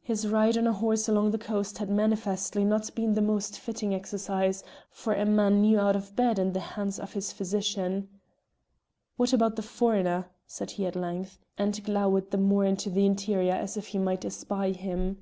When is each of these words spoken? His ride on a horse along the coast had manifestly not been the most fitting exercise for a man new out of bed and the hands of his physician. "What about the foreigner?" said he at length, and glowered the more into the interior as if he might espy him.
His 0.00 0.26
ride 0.26 0.56
on 0.56 0.66
a 0.66 0.72
horse 0.72 1.06
along 1.06 1.32
the 1.32 1.38
coast 1.38 1.76
had 1.76 1.90
manifestly 1.90 2.64
not 2.64 2.94
been 2.94 3.12
the 3.12 3.20
most 3.20 3.58
fitting 3.58 3.94
exercise 3.94 4.64
for 4.88 5.12
a 5.12 5.26
man 5.26 5.60
new 5.60 5.78
out 5.78 5.94
of 5.94 6.16
bed 6.16 6.38
and 6.38 6.54
the 6.54 6.60
hands 6.60 6.98
of 6.98 7.12
his 7.12 7.30
physician. 7.30 8.08
"What 9.18 9.34
about 9.34 9.56
the 9.56 9.62
foreigner?" 9.62 10.30
said 10.46 10.70
he 10.70 10.86
at 10.86 10.96
length, 10.96 11.38
and 11.58 11.84
glowered 11.84 12.30
the 12.30 12.38
more 12.38 12.64
into 12.64 12.88
the 12.88 13.04
interior 13.04 13.52
as 13.52 13.76
if 13.76 13.88
he 13.88 13.98
might 13.98 14.24
espy 14.24 14.72
him. 14.72 15.18